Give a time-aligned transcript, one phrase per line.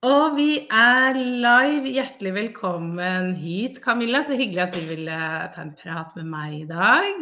[0.00, 1.90] Og vi er live.
[1.92, 4.22] Hjertelig velkommen hit, Camilla.
[4.24, 5.16] Så hyggelig at du ville
[5.52, 7.18] ta en prat med meg i dag.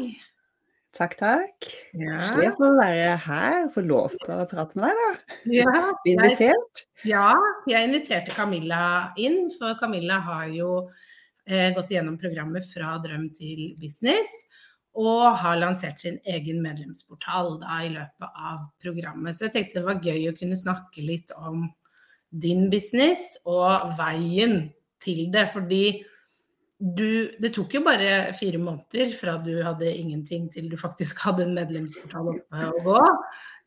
[0.95, 1.66] Takk, takk.
[1.98, 2.20] Ja.
[2.38, 5.38] å få være her og få lov til å prate med deg, da.
[5.56, 5.73] Ja,
[6.04, 6.84] Bli invitert.
[7.02, 7.32] Jeg, ja,
[7.66, 8.84] jeg inviterte Camilla
[9.18, 10.71] inn, for Camilla har jo
[11.51, 14.30] eh, gått igjennom programmet fra drøm til business.
[14.95, 19.34] Og har lansert sin egen medlemsportal da, i løpet av programmet.
[19.34, 21.66] Så jeg tenkte det var gøy å kunne snakke litt om
[22.30, 24.68] din business og veien
[25.02, 25.48] til det.
[25.52, 25.82] Fordi
[26.79, 31.49] du, det tok jo bare fire måneder fra du hadde ingenting til du faktisk hadde
[31.49, 33.04] en medlemsportal oppe å gå.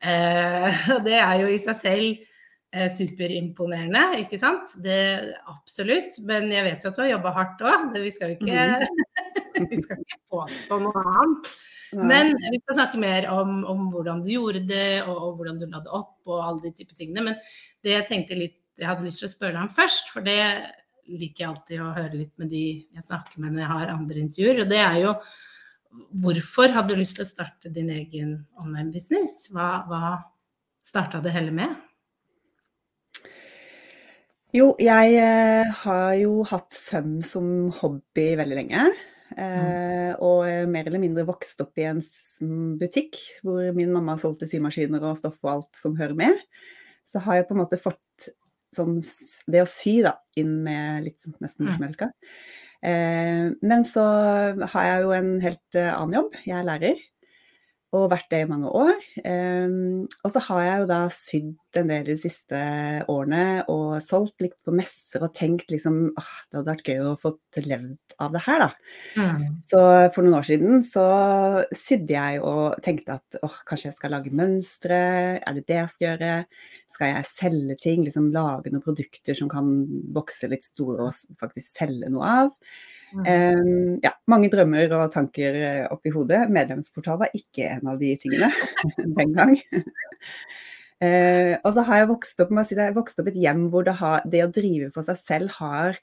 [0.02, 2.28] Eh, det er jo i seg selv
[2.72, 4.78] Eh, superimponerende, ikke sant?
[4.80, 6.16] Det, absolutt.
[6.24, 7.98] Men jeg vet jo at du har jobba hardt òg.
[8.00, 9.02] Vi skal jo ikke, mm.
[9.72, 11.52] vi skal ikke påstå noe annet.
[11.92, 15.66] Men vi skal snakke mer om, om hvordan du gjorde det, og, og, hvordan du
[15.68, 17.26] la det opp, og alle de type tingene.
[17.26, 17.40] Men
[17.84, 20.40] det jeg tenkte litt, jeg hadde lyst til å spørre deg om først, for det
[21.12, 24.22] liker jeg alltid å høre litt med de jeg snakker med når jeg har andre
[24.22, 24.64] intervjuer.
[24.64, 25.14] Og det er jo
[26.24, 29.50] hvorfor hadde du lyst til å starte din egen online business?
[29.52, 30.22] Hva, hva
[30.86, 31.76] starta det hele med?
[34.56, 38.90] Jo, jeg eh, har jo hatt søm som hobby veldig lenge.
[39.38, 42.02] Eh, og mer eller mindre vokst opp i en
[42.80, 46.42] butikk hvor min mamma solgte symaskiner og stoff og alt som hører med.
[47.08, 48.32] Så har jeg på en måte fått
[48.76, 49.00] sånn,
[49.52, 52.12] det å sy da, inn med litt sånn nesten morsmelka.
[52.82, 54.04] Eh, men så
[54.74, 56.38] har jeg jo en helt uh, annen jobb.
[56.48, 57.02] Jeg er lærer
[57.92, 58.94] og vært det i mange år.
[59.26, 62.60] Um, og så har jeg jo da sydd en del de siste
[63.12, 67.18] årene og solgt litt på messer og tenkt liksom ah, det hadde vært gøy å
[67.20, 68.70] få levd av det her, da.
[69.20, 69.44] Mm.
[69.72, 69.82] Så
[70.16, 71.06] for noen år siden så
[71.76, 75.02] sydde jeg og tenkte at åh, kanskje jeg skal lage mønstre,
[75.40, 76.32] er det det jeg skal gjøre?
[76.92, 79.76] Skal jeg selge ting, liksom lage noen produkter som kan
[80.16, 82.56] vokse litt store og faktisk selge noe av?
[83.12, 86.46] Um, ja, mange drømmer og tanker eh, oppi hodet.
[86.54, 88.52] Medlemsportal var ikke en av de tingene
[89.18, 89.56] den gang.
[91.04, 93.98] uh, og så har jeg vokst opp, si jeg vokst opp et hjem hvor det,
[94.00, 96.00] har, det, å drive for seg selv har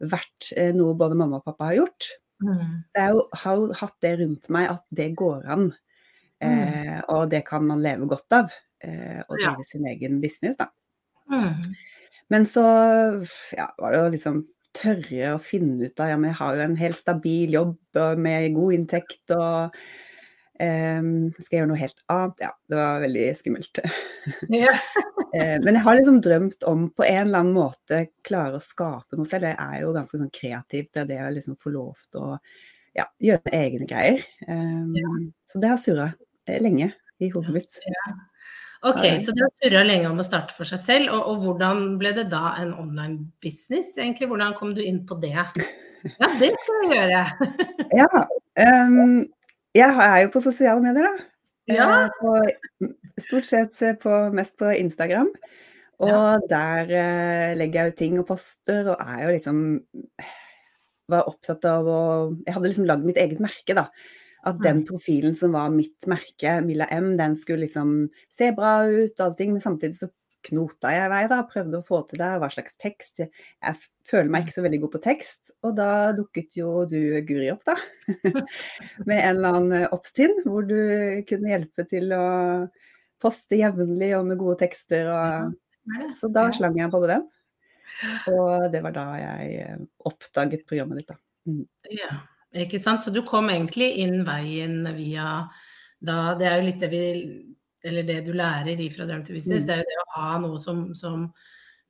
[0.00, 2.10] vært uh, noe både mamma og pappa har gjort.
[2.40, 2.66] Mm.
[2.96, 5.70] Jeg har jo hatt det rundt meg at det går an.
[6.40, 7.00] Uh, mm.
[7.16, 8.52] Og det kan man leve godt av.
[8.80, 9.64] å drive ja.
[9.68, 10.70] sin egen business, da.
[11.28, 11.74] Mm.
[12.32, 12.62] Men så
[13.52, 14.38] ja, var det jo liksom
[14.76, 18.54] tørre å finne ut av ja, men jeg har jo en helt stabil jobb med
[18.56, 19.76] god inntekt og
[20.60, 22.42] um, skal jeg gjøre noe helt annet?
[22.44, 23.82] Ja, det var veldig skummelt.
[24.62, 24.72] Ja.
[25.30, 29.16] Eh, men jeg har liksom drømt om på en eller annen måte klare å skape
[29.16, 29.46] noe selv.
[29.46, 32.38] Jeg er jo ganske sånn kreativ til det å liksom få lov til å
[32.98, 34.24] ja, gjøre egne greier.
[34.48, 35.12] Um, ja.
[35.48, 36.08] Så det har surra
[36.50, 36.90] eh, lenge
[37.22, 37.78] i hodet mitt.
[37.86, 38.16] Ja.
[38.80, 41.82] Ok, så du har surra lenge om å starte for seg selv, og, og, hvordan
[42.00, 44.30] ble det da en online business, egentlig?
[44.30, 45.34] Hvordan kom du inn på det?
[45.36, 47.24] Ja, det skal vi gjøre.
[48.00, 48.22] ja.
[48.56, 49.26] Um,
[49.76, 51.26] jeg er jo på sosiale medier, da.
[51.70, 51.88] Ja.
[52.16, 52.38] På,
[53.20, 55.28] stort sett på, mest på Instagram.
[56.00, 56.38] Og ja.
[56.48, 59.58] der uh, legger jeg ut ting og poster, og er jo liksom
[61.10, 62.00] Var opptatt av å
[62.46, 63.90] Jeg hadde liksom lagd mitt eget merke, da.
[64.48, 69.12] At den profilen som var mitt merke, Milla M, den skulle liksom se bra ut
[69.18, 70.08] og allting, men samtidig så
[70.48, 71.40] knota jeg i vei, da.
[71.48, 73.20] Prøvde å få til det, hva slags tekst.
[73.20, 77.50] Jeg føler meg ikke så veldig god på tekst, og da dukket jo du, Guri,
[77.52, 77.76] opp, da.
[79.08, 80.80] Med en eller annen opptinn hvor du
[81.28, 82.24] kunne hjelpe til å
[83.20, 85.10] poste jevnlig og med gode tekster.
[85.12, 86.08] Og...
[86.16, 87.28] Så da slang jeg på med den.
[88.32, 91.20] Og det var da jeg oppdaget programmet ditt, da.
[91.50, 91.64] Mm.
[91.92, 92.14] Ja.
[92.56, 93.04] Ikke sant?
[93.04, 95.44] Så du kom egentlig inn veien via
[96.00, 97.04] da Det er jo litt det vi
[97.86, 99.68] Eller det du lærer Fra drøm til business, mm.
[99.68, 101.28] det er jo det å ha noe som, som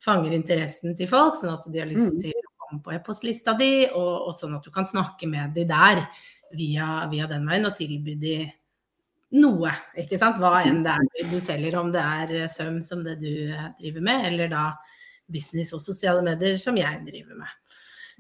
[0.05, 2.21] fanger interessen til folk, sånn at de har lyst mm.
[2.23, 5.67] til å komme på e-postlista di, og, og, sånn at du kan snakke med de
[5.69, 6.07] der
[6.57, 8.37] via, via den veien og tilby de
[9.37, 10.41] noe, ikke sant.
[10.41, 14.25] Hva enn det er du selger, om det er søm som det du driver med,
[14.33, 14.65] eller da
[15.31, 17.70] business og sosiale medier som jeg driver med.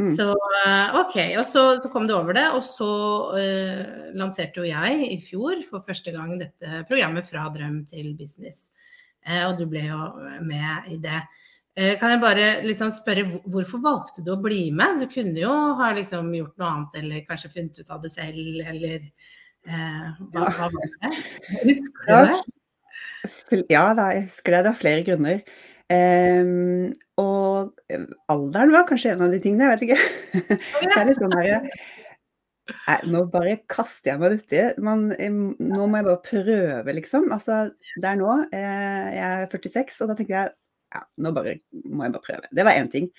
[0.00, 0.14] Mm.
[0.16, 1.16] Så eh, OK.
[1.36, 2.46] Og så, så, kom det over det.
[2.56, 2.90] Og så
[3.34, 3.82] uh,
[4.16, 8.70] lanserte jo jeg i fjor for første gang dette programmet Fra drøm til business.
[9.26, 10.00] Uh, og du ble jo
[10.46, 11.20] med i det.
[11.76, 15.02] Uh, kan jeg bare liksom spørre, hvorfor valgte du å bli med?
[15.02, 18.40] Du kunne jo ha liksom gjort noe annet, eller kanskje funnet ut av det selv,
[18.72, 19.10] eller
[19.60, 21.08] hva, hva, var det?
[21.66, 23.58] Husker du det?
[23.68, 24.62] Ja da, jeg husker det.
[24.64, 25.42] Det var flere grunner.
[25.90, 30.60] Um, og eh, alderen var kanskje en av de tingene, jeg vet ikke.
[30.84, 31.68] det er litt sånn der,
[33.10, 34.60] Nå bare kaster jeg meg uti.
[34.78, 34.92] Nå
[35.90, 37.26] må jeg bare prøve, liksom.
[37.34, 37.64] Altså,
[37.98, 38.36] det er nå.
[38.54, 40.52] Eh, jeg er 46, og da tenker jeg
[40.90, 41.56] ja, nå bare,
[41.86, 42.48] må jeg bare prøve.
[42.54, 43.10] Det var én ting.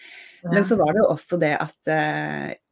[0.43, 1.91] Men så var det jo også det at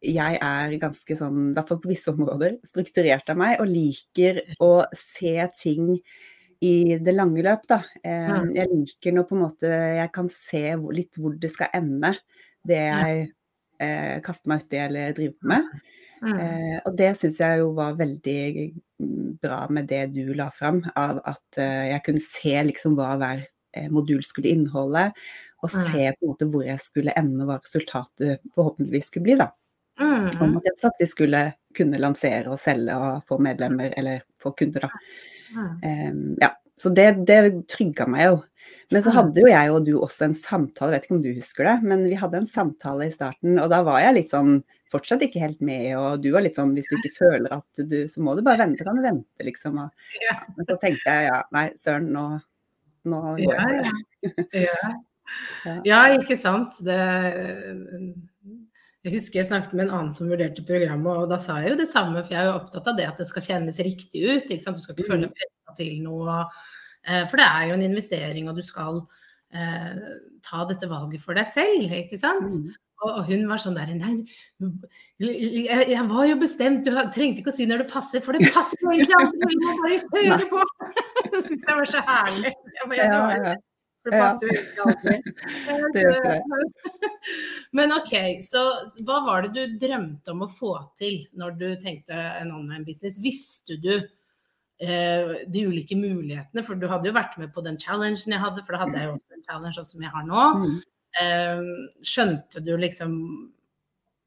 [0.03, 4.41] jeg er ganske sånn, i hvert fall på visse områder, strukturert av meg og liker
[4.59, 5.93] å se ting
[6.65, 7.81] i det lange løp, da.
[8.03, 10.63] Eh, jeg liker nå på en måte jeg kan se
[10.95, 12.13] litt hvor det skal ende,
[12.67, 13.21] det jeg
[13.79, 15.69] eh, kaster meg uti eller driver med.
[16.19, 18.39] Eh, og det syns jeg jo var veldig
[19.39, 23.45] bra med det du la fram, av at eh, jeg kunne se liksom hva hver
[23.45, 25.05] eh, modul skulle inneholde,
[25.63, 29.39] og se på en måte hvor jeg skulle ende, og hva resultatet forhåpentligvis skulle bli,
[29.39, 29.49] da.
[30.43, 31.41] Om at jeg faktisk skulle
[31.75, 35.01] kunne lansere og selge og få medlemmer, eller få kunder, da.
[35.55, 37.39] Um, ja, så det, det
[37.71, 38.37] trygga meg jo.
[38.89, 41.67] Men så hadde jo jeg og du også en samtale, vet ikke om du husker
[41.67, 44.55] det, men vi hadde en samtale i starten, og da var jeg litt sånn
[44.89, 47.99] fortsatt ikke helt med, og du var litt sånn hvis du ikke føler at du
[48.09, 49.77] Så må du bare vente, kan du vente, liksom.
[49.83, 50.39] Og, ja.
[50.55, 52.25] Men så tenkte jeg ja, nei, søren, nå,
[53.13, 53.93] nå går jeg for det.
[54.65, 54.89] Ja,
[55.63, 55.75] ja.
[55.85, 56.79] ja, ikke sant.
[56.83, 56.97] Det
[59.05, 61.79] jeg husker jeg snakket med en annen som vurderte programmet, og da sa jeg jo
[61.79, 64.49] det samme, for jeg er jo opptatt av det at det skal kjennes riktig ut.
[64.51, 65.37] Du skal ikke føle mm.
[65.37, 66.41] pressa til noe.
[67.07, 68.99] Eh, for det er jo en investering, og du skal
[69.55, 70.03] eh,
[70.43, 72.59] ta dette valget for deg selv, ikke sant.
[72.59, 72.75] Mm.
[72.99, 74.17] Og, hun var sånn der Nei,
[75.23, 78.51] jeg, jeg, var jo bestemt, du trengte ikke å si når det passer, for det
[78.51, 80.65] passer jo egentlig aldri, vi må bare høre på.
[81.29, 82.51] Det syns jeg var så herlig.
[82.75, 83.07] Jeg bare,
[83.47, 83.57] jeg,
[84.09, 85.27] det passer jo ikke alltid.
[85.95, 86.37] det gjør det.
[87.77, 88.13] Men OK,
[88.45, 88.63] så
[89.05, 93.19] hva var det du drømte om å få til når du tenkte en online business?
[93.21, 96.65] Visste du eh, de ulike mulighetene?
[96.65, 99.11] For du hadde jo vært med på den challengen jeg hadde, for da hadde jeg
[99.11, 100.47] jo også en challenge som jeg har nå.
[100.63, 100.79] Mm.
[101.23, 101.63] Eh,
[102.05, 103.15] skjønte du liksom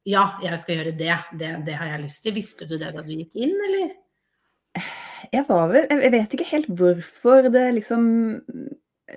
[0.09, 1.17] Ja, jeg skal gjøre det.
[1.39, 1.51] det.
[1.67, 2.35] Det har jeg lyst til.
[2.35, 3.93] Visste du det da du gikk inn, eller?
[5.33, 8.07] Jeg var vel Jeg vet ikke helt hvorfor det liksom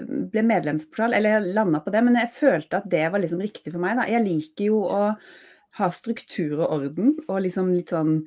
[0.03, 3.73] ble medlemsportal, eller jeg landa på det, men jeg følte at det var liksom riktig
[3.73, 3.97] for meg.
[3.99, 4.07] Da.
[4.11, 5.01] Jeg liker jo å
[5.79, 8.17] ha struktur og orden, og liksom litt sånn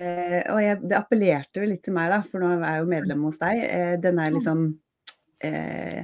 [0.00, 2.92] eh, Og jeg, det appellerte jo litt til meg, da, for nå er jeg jo
[2.94, 3.60] medlem hos deg.
[3.68, 4.64] Eh, den er liksom
[5.44, 6.00] eh,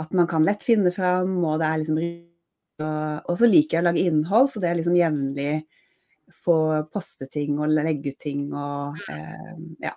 [0.00, 2.00] At man kan lett finne fram, og det er liksom
[2.80, 5.50] og, og så liker jeg å lage innhold, så det er liksom jevnlig
[6.44, 6.56] få
[6.92, 9.92] poste ting og legge ut ting og eh, ja.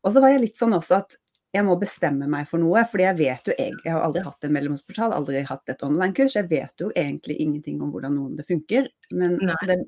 [0.00, 1.18] Og så var jeg litt sånn også at
[1.50, 2.84] jeg må bestemme meg for noe.
[2.86, 6.36] fordi jeg vet jo egentlig, jeg har aldri hatt en medlemsportal, aldri hatt et online-kurs.
[6.38, 8.86] Jeg vet jo egentlig ingenting om hvordan noen det funker.
[9.10, 9.34] Men
[9.66, 9.80] det,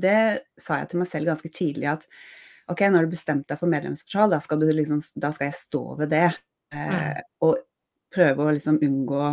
[0.00, 0.16] det,
[0.60, 2.08] sa jeg til meg selv ganske tidlig at
[2.72, 6.14] ok, når du bestemt deg for medlemsportal, da skal, liksom, da skal jeg stå ved
[6.14, 6.28] det.
[6.74, 7.60] Eh, og
[8.14, 9.26] prøve å liksom unngå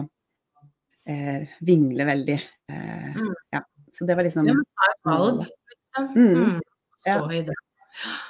[1.08, 2.38] eh, vingle veldig.
[2.74, 3.34] Eh, mm.
[3.56, 3.64] Ja.
[3.92, 6.12] Så det var liksom Ja, ta et valg, liksom.
[6.20, 6.36] Mm.
[6.36, 6.62] Mm.
[7.00, 7.34] Stå ja.
[7.40, 7.58] i det.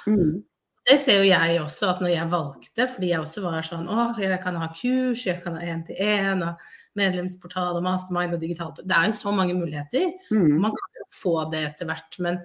[0.06, 0.42] Mm.
[0.82, 4.06] Det ser jo jeg også, at når jeg valgte, fordi jeg også var sånn Å,
[4.18, 6.64] jeg kan ha kurs, jeg kan ha én-til-én, og
[6.98, 10.10] medlemsportal og mastermind og digital Det er jo så mange muligheter.
[10.34, 10.58] Mm.
[10.64, 12.40] Man kan jo få det etter hvert, men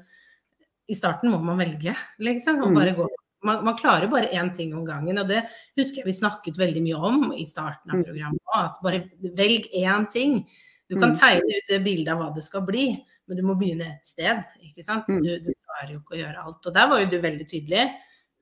[0.87, 2.61] i starten må man velge, liksom.
[2.61, 2.77] Og mm.
[2.77, 3.09] bare gå.
[3.45, 5.43] Man, man klarer bare én ting om gangen, og det
[5.77, 8.07] husker jeg vi snakket veldig mye om i starten av mm.
[8.07, 8.55] programmet.
[8.61, 9.03] At bare
[9.37, 10.39] velg én ting.
[10.87, 11.19] Du kan mm.
[11.19, 12.91] tegne ut det bildet av hva det skal bli,
[13.27, 14.45] men du må begynne et sted.
[14.63, 15.09] ikke sant?
[15.09, 16.61] Du, du klarer jo ikke å gjøre alt.
[16.63, 17.87] Og der var jo du veldig tydelig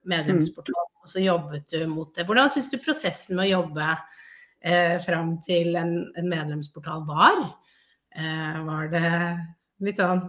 [0.10, 2.26] medlemsportal, og så jobbet du mot det.
[2.28, 3.92] Hvordan syns du prosessen med å jobbe
[4.62, 7.44] eh, fram til en, en medlemsportal var?
[8.16, 9.12] Eh, var det
[9.84, 10.28] litt sånn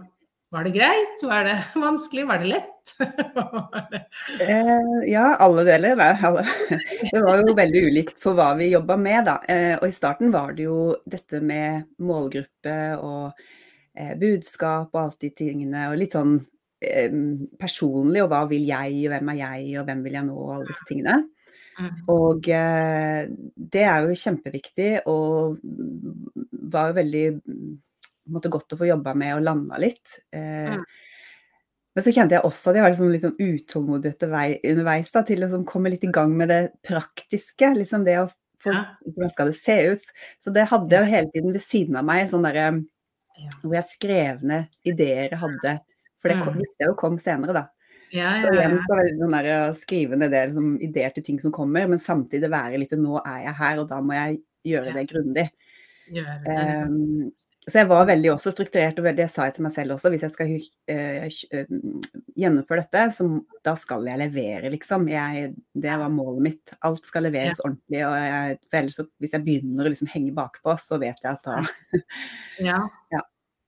[0.51, 1.23] Var det greit?
[1.27, 1.55] Var det
[1.87, 2.27] vanskelig?
[2.29, 2.73] Var det lett?
[4.47, 5.99] Eh, ja, alle deler.
[5.99, 6.43] Alle.
[7.11, 9.35] Det var jo veldig ulikt på hva vi jobba med, da.
[9.49, 13.39] Eh, og i starten var det jo dette med målgruppe og
[13.97, 16.37] eh, budskap og alt de tingene, og litt sånn
[17.59, 20.53] personlig, og hva vil jeg, og hvem er jeg, og hvem vil jeg nå, og
[20.55, 21.17] alle disse tingene.
[21.77, 21.89] Mm.
[22.13, 23.27] Og eh,
[23.75, 25.59] det er jo kjempeviktig, og
[26.73, 27.25] var jo veldig
[28.33, 30.19] måtte godt å få jobba med og landa litt.
[30.35, 30.87] Eh, Mm.
[31.97, 35.39] Men så kjente jeg også at jeg var liksom litt sånn utålmodig underveis da, til
[35.39, 37.71] å liksom komme litt i gang med det praktiske.
[37.73, 38.27] liksom det å
[38.61, 38.75] få.
[39.01, 40.11] Hvordan skal det se ut?
[40.37, 42.67] Så det hadde jeg jo hele tiden ved siden av meg, sånn derre
[43.63, 45.73] hvor jeg skrev ned ideer jeg hadde.
[46.21, 46.61] For det kom, Mm.
[46.63, 47.65] visste jeg jo kom senere, da.
[48.11, 48.83] Ja, Så ja, igjen ja.
[48.83, 51.99] skal veldig sånn der, å skrive ned det, liksom, ideer til ting som kommer, men
[51.99, 54.93] samtidig være litt Nå er jeg her, og da må jeg gjøre Ja.
[54.93, 55.49] det grundig.
[56.47, 57.31] Um,
[57.67, 60.09] så jeg var veldig også strukturert, og veldig, det sa jeg til meg selv også.
[60.13, 60.51] Hvis jeg skal
[60.87, 61.65] eh, eh,
[62.39, 63.27] gjennomføre dette, så
[63.67, 65.09] da skal jeg levere, liksom.
[65.11, 66.73] Jeg, det var målet mitt.
[66.87, 68.05] Alt skal leveres ordentlig.
[68.07, 71.59] Og jeg, ellers, hvis jeg begynner å liksom henge bakpå, så vet jeg at da
[72.63, 72.79] Ja.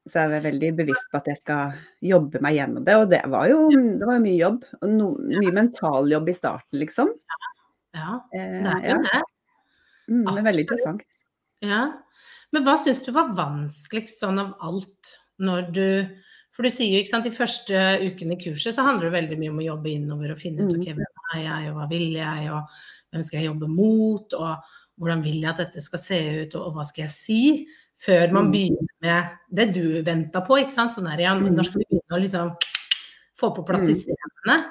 [0.10, 1.74] Så jeg er veldig bevisst på at jeg skal
[2.10, 2.96] jobbe meg gjennom det.
[2.98, 4.64] Og det var jo, det var mye jobb.
[4.82, 7.12] Og no, mye mentaljobb i starten, liksom.
[7.98, 8.20] ja.
[8.34, 9.22] Eh, Det er jo det.
[10.10, 11.04] Mm, men veldig interessant.
[11.62, 11.82] Ja.
[12.56, 15.86] Men hva syns du var vanskeligst sånn av alt når du
[16.58, 19.36] For du sier jo, ikke sant, de første ukene i kurset så handler det veldig
[19.40, 20.82] mye om å jobbe innover og finne ut Mm.
[20.82, 22.82] ok, hvem er jeg, og hva vil jeg, og
[23.14, 26.66] hvem skal jeg jobbe mot, og hvordan vil jeg at dette skal se ut, og,
[26.66, 27.40] og hva skal jeg si?
[28.00, 28.52] Før man Mm.
[28.52, 30.94] begynner med det du venta på, ikke sant.
[30.94, 31.56] Sånn der, ja, Mm.
[31.56, 32.58] når skal vi begynne å liksom
[33.38, 33.94] få på plass Mm.
[33.94, 34.66] systemene?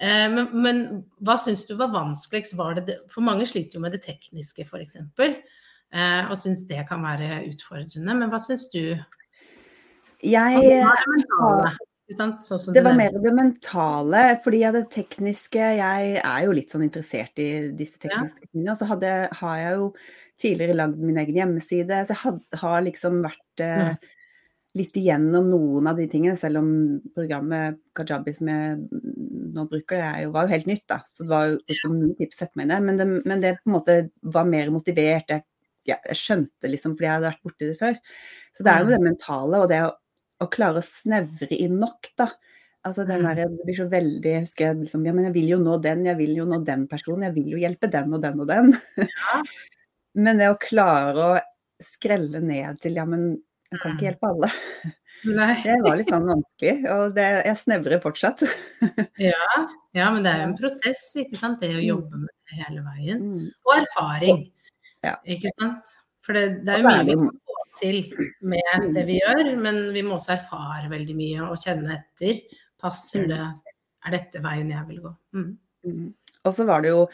[0.00, 2.54] Eh, men, men hva syns du var vanskeligst?
[2.54, 2.98] Var det?
[3.10, 4.96] For mange sliter jo med det tekniske, f.eks.
[5.92, 8.14] Eh, og syns det kan være utfordrende.
[8.16, 8.96] Men hva syns du?
[10.22, 11.76] Jeg det?
[12.18, 17.38] Sånn Det var mer det mentale, fordi det tekniske Jeg er jo litt sånn interessert
[17.38, 18.72] i disse tekniske tingene.
[18.72, 19.94] Og så hadde, har jeg jo
[20.40, 24.10] tidligere lagd min egen hjemmeside, så jeg had, har liksom vært eh,
[24.78, 26.72] litt igjennom noen av de tingene, selv om
[27.16, 28.76] programmet Kajabi som jeg
[29.54, 31.00] nå bruker, det jo, var jo helt nytt, da.
[31.10, 32.82] Så det var jo ikke mye tips å sette meg inn i.
[32.86, 33.96] Men det, men det på en måte
[34.36, 35.32] var mer motivert.
[35.32, 35.44] Jeg,
[35.88, 37.98] ja, jeg skjønte liksom, fordi jeg hadde vært borti det før.
[38.54, 39.90] Så det er jo det mentale, og det å,
[40.40, 42.30] å klare å snevre inn nok, da.
[42.86, 45.50] Altså den der, Det blir så veldig jeg husker jeg liksom, ja, men jeg vil
[45.50, 48.22] jo nå den, jeg vil jo nå den personen, jeg vil jo hjelpe den og
[48.22, 48.72] den og den.
[49.02, 49.42] Ja.
[50.14, 51.38] men det å klare å
[51.84, 53.30] skrelle ned til ja, men
[53.70, 54.50] jeg kan ikke hjelpe alle.
[55.30, 55.52] Nei.
[55.62, 58.40] Det var litt sånn vanskelig, og det, jeg snevrer fortsatt.
[59.20, 59.48] Ja,
[59.92, 61.60] ja, men det er jo en prosess, ikke sant.
[61.60, 61.88] Det å Mm.
[61.90, 63.20] jobbe med det hele veien.
[63.20, 63.50] Mm.
[63.68, 64.40] Og erfaring,
[65.04, 65.16] Ja.
[65.26, 65.84] ikke sant.
[66.24, 67.98] For det, det er jo mye vi kan få til
[68.42, 72.40] med det vi gjør, men vi må også erfare veldig mye og kjenne etter.
[72.80, 73.40] Passer det?
[74.06, 75.12] Er dette veien jeg vil gå?
[75.36, 75.50] Mm.
[75.84, 76.14] Mm.
[76.44, 77.08] Og så var det jo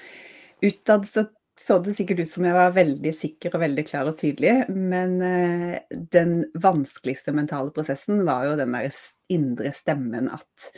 [0.63, 1.27] utad så
[1.57, 5.15] så det sikkert ut som jeg var veldig sikker og veldig klar og tydelig, men
[5.25, 5.79] eh,
[6.13, 9.01] den vanskeligste mentale prosessen var jo den der
[9.33, 10.71] indre stemmen at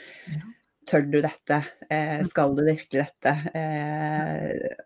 [0.88, 1.58] Tør du dette?
[1.92, 3.32] Eh, skal du virkelig dette?
[3.58, 4.78] Eh,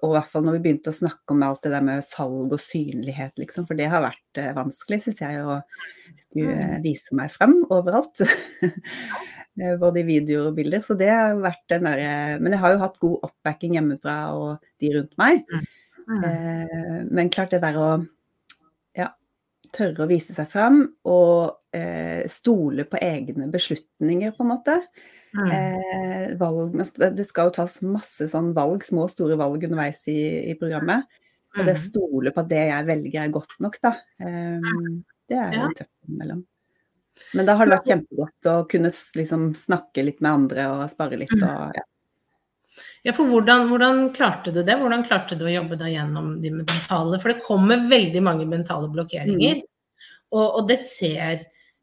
[0.00, 2.56] og i hvert fall når vi begynte å snakke om alt det der med salg
[2.56, 5.60] og synlighet, liksom, for det har vært vanskelig, syns jeg, å
[6.24, 8.24] skulle vise meg frem overalt.
[9.60, 10.80] Eh, Både i videoer og bilder.
[10.84, 14.68] Så det har vært den derre Men jeg har jo hatt god oppbacking hjemmefra og
[14.80, 15.42] de rundt meg.
[16.08, 16.24] Mm.
[16.24, 17.88] Eh, men klart det der å
[18.98, 19.08] ja,
[19.72, 24.78] tørre å vise seg fram og eh, stole på egne beslutninger, på en måte.
[25.32, 25.46] Mm.
[25.48, 26.74] Eh, valg,
[27.16, 30.18] det skal jo tas masse sånn valg, små og store valg underveis i,
[30.52, 31.06] i programmet.
[31.56, 33.94] Og det å stole på at det jeg velger er godt nok, da.
[34.20, 34.70] Eh,
[35.28, 35.70] det er jo Ja.
[35.78, 36.42] tøft innimellom.
[37.36, 41.18] Men da har det vært kjempegodt å kunne liksom snakke litt med andre og spare
[41.20, 41.48] litt Mm.
[41.48, 41.84] og ja.
[43.04, 44.76] Ja, for hvordan, hvordan klarte du det?
[44.78, 47.18] Hvordan klarte du å jobbe deg gjennom de mentale?
[47.20, 49.60] For det kommer veldig mange mentale blokkeringer.
[50.32, 51.42] Og, og det ser,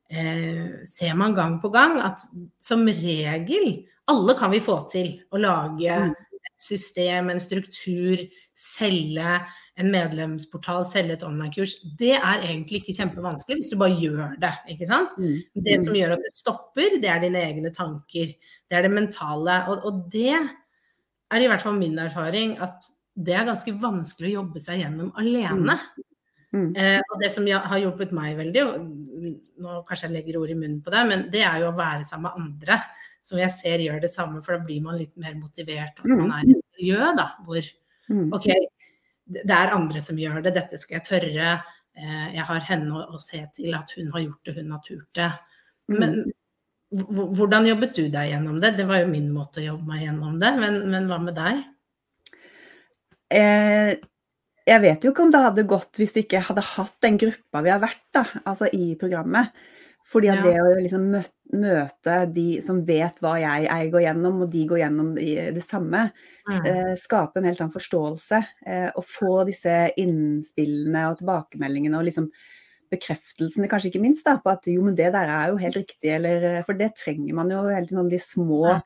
[0.09, 2.23] eh, ser man gang på gang at
[2.57, 6.15] som regel Alle kan vi få til å lage Mm.
[6.59, 8.21] System, en struktur,
[8.59, 9.35] selge
[9.79, 11.77] en medlemsportal, selge et online-kurs.
[11.99, 15.15] Det er egentlig ikke kjempevanskelig hvis du bare gjør det, ikke sant?
[15.17, 15.63] Mm.
[15.69, 18.35] Det som gjør at du stopper, det er dine egne tanker.
[18.67, 19.61] Det er det mentale.
[19.71, 24.37] Og, og det er i hvert fall min erfaring at det er ganske vanskelig å
[24.41, 25.75] jobbe seg gjennom alene.
[26.55, 26.71] Mm.
[26.73, 30.57] Eh, og det som har hjulpet meg veldig, og nå kanskje jeg legger ord i
[30.57, 32.79] munnen på det, men det er jo å være sammen med andre
[33.29, 36.01] som jeg ser gjør det samme, for da blir man litt mer motivert.
[36.01, 37.69] At man er i et miljø da, hvor
[38.09, 38.33] Mm.
[38.33, 38.47] OK,
[39.29, 41.53] det er andre som gjør det, dette skal jeg tørre.
[41.99, 44.83] Eh, jeg har henne å, å se til at hun har gjort det, hun har
[44.85, 45.31] turt det.
[45.89, 45.99] Mm.
[45.99, 46.15] Men
[47.37, 48.73] hvordan jobbet du deg gjennom det?
[48.79, 51.59] Det var jo min måte å jobbe meg gjennom det, men, men hva med deg?
[53.29, 53.91] Eh,
[54.69, 57.61] jeg vet jo ikke om det hadde gått hvis det ikke hadde hatt den gruppa
[57.65, 59.53] vi har vært da, altså i programmet.
[60.05, 60.43] Fordi at Ja.
[60.43, 64.67] det å liksom mø møte de som vet hva jeg, jeg går gjennom, og de
[64.69, 66.11] går gjennom det samme,
[66.49, 66.65] Mm.
[66.65, 68.45] eh, skape en helt annen forståelse.
[68.67, 72.29] Eh, og få disse innspillene og tilbakemeldingene og liksom
[72.91, 76.09] bekreftelsene, kanskje ikke minst, da, på at jo, men det der er jo helt riktig,
[76.15, 78.81] eller For det trenger man jo hele tiden, sånn de små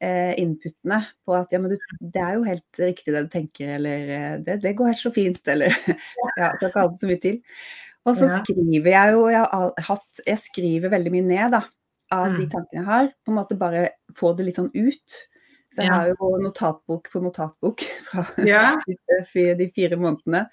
[0.00, 3.68] eh, inputene på at ja, men du, det er jo helt riktig det du tenker,
[3.78, 5.68] eller eh, det, det går helt så fint, eller
[6.38, 7.40] Ja, skal ikke ha det så mye til.
[8.06, 8.42] Og så Ja.
[8.42, 11.62] skriver jeg jo Jeg har hatt Jeg skriver veldig mye ned, da,
[12.12, 12.50] av de Mm.
[12.50, 13.08] tankene jeg har.
[13.26, 15.16] På en måte bare få det litt sånn ut.
[15.74, 15.94] Så jeg Ja.
[15.98, 18.76] har jo notatbok på notatbok fra Ja.
[19.58, 20.48] de fire månedene.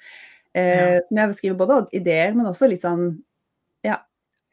[0.56, 3.22] Eh, Som jeg beskriver både ideer, men også litt sånn
[3.84, 3.98] Ja.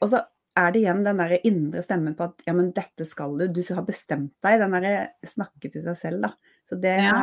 [0.02, 0.24] Og så
[0.56, 3.46] er det igjen den der indre stemmen på at ja, men dette skal du.
[3.48, 4.58] Du har bestemt deg.
[4.60, 6.32] Den derre snakke til seg selv, da.
[6.70, 7.16] Så det Ja.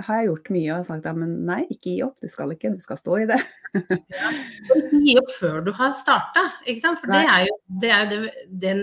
[0.00, 2.14] har jeg gjort mye og sagt ja, men nei, ikke gi opp.
[2.24, 3.36] Du skal ikke, du skal stå i det.
[3.76, 4.30] ja.
[4.78, 7.02] ikke gi opp før du har starta, ikke sant.
[7.02, 8.32] For det er jo, det er jo det,
[8.64, 8.82] den,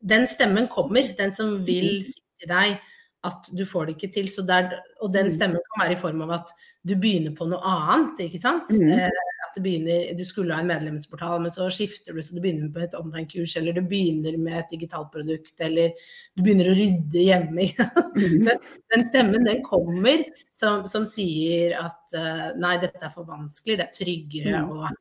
[0.00, 2.78] den stemmen kommer, den som vil si til deg
[3.26, 4.26] at du får det ikke til.
[4.32, 5.34] Så det er, og den Mm.
[5.36, 6.50] stemmen kan være i form av at
[6.86, 8.70] du begynner på noe annet, ikke sant.
[8.70, 9.10] Mhm.
[9.56, 12.82] Du begynner, du skulle ha en medlemsportal, men så skifter du, så du begynner på
[12.84, 15.94] et online-kurs, eller du begynner med et digitalt produkt, eller
[16.36, 17.70] du begynner å rydde hjemme.
[18.20, 18.50] den,
[18.92, 23.88] den stemmen den kommer som, som sier at uh, nei, dette er for vanskelig, det
[23.88, 24.70] er tryggere Mm.
[24.76, 24.92] å,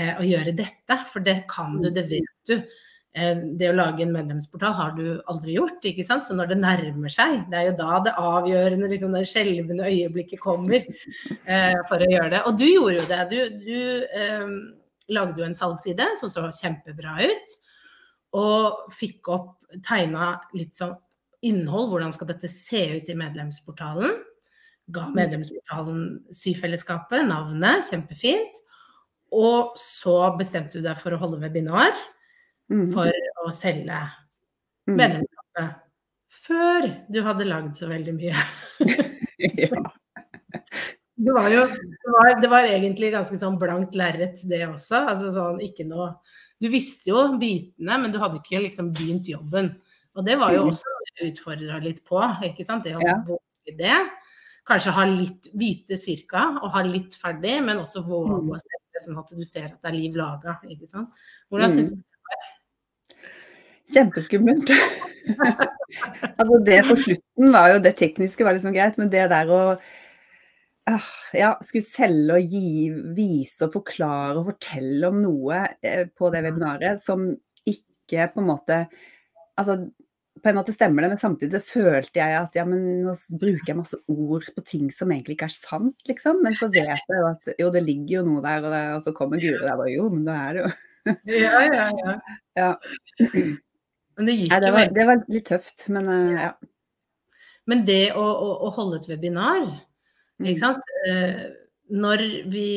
[0.00, 2.56] uh, å gjøre dette, for det kan du, det vet du.
[3.16, 6.26] Eh, det å lage en medlemsportal har du aldri gjort, ikke sant.
[6.28, 10.42] Så når det nærmer seg, det er jo da det avgjørende, liksom det skjelvende øyeblikket
[10.42, 12.42] kommer eh, for å gjøre det.
[12.48, 13.22] Og du gjorde jo det.
[13.30, 13.78] Du, du
[14.20, 14.50] eh,
[15.16, 17.56] lagde jo en salgsside som så kjempebra ut,
[18.36, 19.52] og fikk opp,
[19.86, 20.92] tegna litt sånn
[21.46, 24.12] innhold, hvordan skal dette se ut i medlemsportalen.
[24.92, 26.02] Ga medlemsportalen
[26.36, 28.60] Syfellesskapet navnet, kjempefint.
[29.34, 31.96] Og så bestemte du deg for å holde webinar.
[32.92, 33.10] For
[33.46, 34.00] å selge
[34.86, 34.96] Mhm.
[34.96, 35.74] medlemskapet.
[36.46, 38.34] Før du hadde lagd så veldig mye.
[39.58, 39.82] ja.
[41.16, 45.00] Det var jo det var, det var egentlig ganske sånn blankt lerret, det også.
[45.14, 46.12] Altså sånn ikke noe
[46.60, 49.74] Du visste jo bitene, men du hadde ikke liksom begynt jobben.
[50.16, 50.70] Og det var jo Mhm.
[50.72, 50.94] også
[51.26, 52.84] utfordra litt på, ikke sant.
[52.84, 53.16] Det å Ja.
[53.26, 54.10] våge det.
[54.66, 59.02] Kanskje ha litt vite cirka, og ha litt ferdig, men også våge å å det
[59.06, 61.10] sånn at du ser at det er liv laga, ikke sant.
[61.52, 62.02] Hvordan syns du
[63.94, 64.72] Kjempeskummelt.
[66.38, 69.60] altså det på slutten var jo Det tekniske var liksom greit, men det der å
[70.90, 76.30] ah, ja, skulle selge og gi, vise og forklare og fortelle om noe eh, på
[76.34, 77.28] det webinaret som
[77.66, 78.86] ikke på en måte
[79.56, 79.78] Altså
[80.42, 83.70] på en måte stemmer det, men samtidig så følte jeg at ja, men nå bruker
[83.70, 86.42] jeg masse ord på ting som egentlig ikke er sant, liksom.
[86.44, 89.00] Men så vet jeg jo at jo, det ligger jo noe der, og, det, og
[89.06, 90.74] så kommer Guri der og jo, men det er det jo.
[91.46, 92.14] Ja, ja, ja.
[92.58, 92.70] Ja.
[94.16, 96.54] Men det gikk Nei, det, jo var, veldig det var litt tøft, men uh, ja.
[97.66, 99.66] Men det å, å, å holde et webinar,
[100.36, 100.50] Mm.
[100.50, 100.90] ikke sant.
[101.08, 101.46] Uh,
[101.96, 102.68] når vi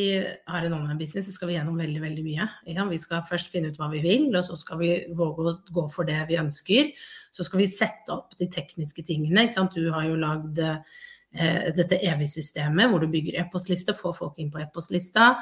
[0.48, 2.46] har en online business, så skal vi gjennom veldig, veldig mye.
[2.92, 5.86] Vi skal først finne ut hva vi vil, og så skal vi våge å gå
[5.90, 6.92] for det vi ønsker.
[7.34, 9.48] Så skal vi sette opp de tekniske tingene.
[9.74, 14.62] Du har jo lagd eh, dette evig-systemet hvor du bygger e-postliste, får folk inn på
[14.62, 15.40] e-postlista.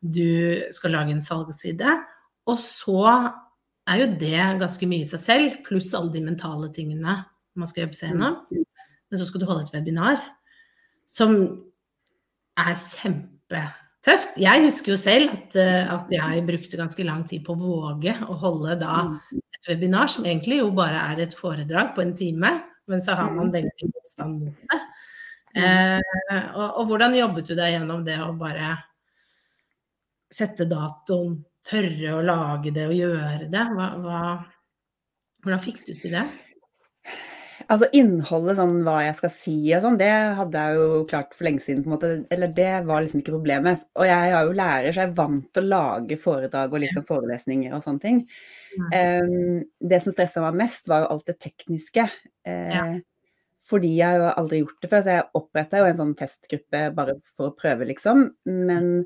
[0.00, 1.98] Du skal lage en salgsside.
[2.48, 3.04] Og så
[3.90, 7.20] er jo det ganske mye i seg selv, pluss alle de mentale tingene
[7.58, 8.38] man skal jobbe seg gjennom.
[9.10, 10.22] Men så skal du holde et webinar
[11.10, 11.36] som
[12.60, 14.38] er kjempetøft.
[14.40, 18.14] Jeg husker jo selv at, eh, at jeg brukte ganske lang tid på å våge
[18.30, 19.02] å holde da
[19.34, 22.52] et webinar, som egentlig jo bare er et foredrag på en time,
[22.90, 24.80] men så har man veldig motstand mot det.
[25.60, 25.98] Eh,
[26.54, 28.76] og, og hvordan jobbet du deg gjennom det å bare
[30.30, 33.64] sette datoen, tørre å lage det og gjøre det?
[33.76, 34.20] Hva, hva,
[35.44, 36.24] hvordan fikk du til det?
[37.70, 41.46] Altså innholdet, sånn hva jeg skal si og sånn, det hadde jeg jo klart for
[41.46, 42.08] lenge siden, på en måte.
[42.34, 43.84] Eller det var liksom ikke problemet.
[44.00, 47.06] Og jeg er jo lærer, så jeg er vant til å lage foredrag og liksom
[47.06, 48.18] forelesninger og sånne ting.
[48.90, 49.60] Um,
[49.92, 52.08] det som stressa meg mest, var jo alt det tekniske.
[52.48, 52.84] Uh, Ja.
[53.70, 56.78] Fordi jeg har jo aldri gjort det før, så jeg oppretta jo en sånn testgruppe
[56.96, 58.24] bare for å prøve, liksom.
[58.50, 59.04] Men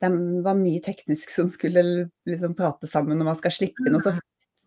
[0.00, 0.10] det
[0.44, 1.82] var mye teknisk som skulle
[2.28, 3.98] liksom prate sammen når man skal slippe inn.
[3.98, 4.14] Og så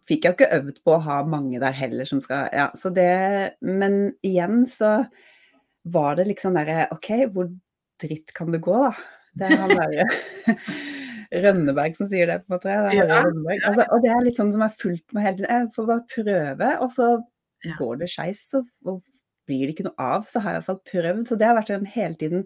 [0.09, 2.91] fikk jeg jo ikke øvd på å ha mange der heller som skal Ja, så
[2.93, 5.05] det Men igjen så
[5.89, 7.49] var det liksom derre OK, hvor
[8.03, 8.93] dritt kan det gå, da?
[9.39, 10.05] Det er han derre
[11.43, 12.69] Rønneberg som sier det, på en måte.
[12.69, 13.21] Det er Ja,
[13.71, 15.49] Altså, og det er litt sånn som er fulgt med hele tiden.
[15.49, 17.07] Jeg får bare prøve, og så
[17.63, 17.73] Ja.
[17.79, 18.43] går det skeis,
[18.85, 19.01] og
[19.47, 20.27] blir det ikke noe av.
[20.29, 21.27] Så har jeg i hvert fall prøvd.
[21.27, 22.45] Så det har vært en hele tiden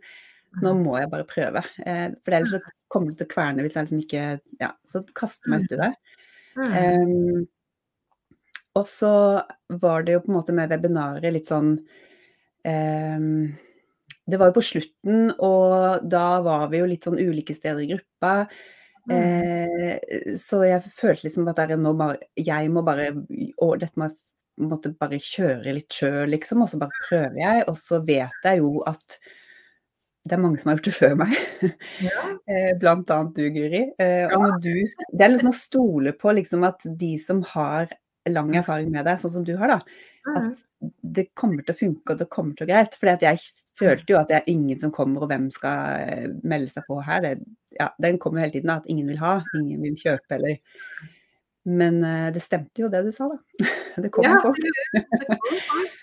[0.64, 1.62] Nå må jeg bare prøve.
[1.86, 4.26] Eh, for ellers så kommer det til å kverne hvis jeg liksom ikke
[4.64, 5.92] Ja, så kaster meg uti det.
[6.58, 6.74] Mm.
[6.74, 7.46] Um,
[8.78, 9.14] og så
[9.82, 11.76] var det jo på en måte med webinaret litt sånn
[12.66, 13.28] um,
[14.28, 17.92] Det var jo på slutten, og da var vi jo litt sånn ulike steder i
[17.94, 18.34] gruppa.
[19.08, 19.16] Mm.
[19.16, 24.18] Eh, så jeg følte liksom at nå bare, jeg må bare Og dette må jeg
[24.68, 26.64] måtte bare kjøre litt sjøl, liksom.
[26.64, 27.66] Og så bare prøver jeg.
[27.70, 29.20] Og så vet jeg jo at
[30.28, 31.38] det er mange som har gjort det før meg.
[32.04, 32.24] Ja.
[32.48, 33.82] Eh, blant annet du, Guri.
[34.00, 37.90] Eh, og du Det er liksom å stole på liksom at de som har
[38.32, 40.32] lang erfaring med deg, sånn som du har, da.
[40.32, 40.62] At
[41.04, 42.96] det kommer til å funke, og det kommer til å gå greit.
[42.96, 43.44] For jeg
[43.76, 47.02] følte jo at det er ingen som kommer, og hvem skal eh, melde seg på
[47.04, 47.28] her.
[47.28, 47.36] Det,
[47.82, 50.56] ja, den kommer hele tiden, da, at ingen vil ha, ingen vil kjøpe, eller
[51.68, 52.00] Men
[52.32, 53.68] det stemte jo det du sa, da.
[54.06, 55.98] Det kommer ja, folk.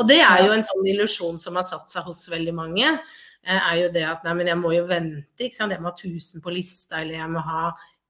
[0.00, 2.96] Og det er jo en sånn illusjon som har satt seg hos veldig mange.
[3.44, 5.74] Er jo det at nei, men jeg må jo vente, ikke sant.
[5.76, 7.64] Jeg må ha 1000 på lista, eller jeg må ha